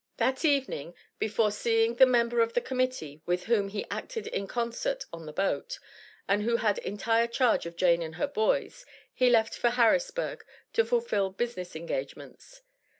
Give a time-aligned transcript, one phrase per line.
[0.17, 5.05] That evening, before seeing the member of the Committee, with whom he acted in concert
[5.13, 5.77] on the boat,
[6.27, 8.83] and who had entire charge of Jane and her boys,
[9.13, 10.43] he left for Harrisburg,
[10.73, 12.63] to fulfill business engagements.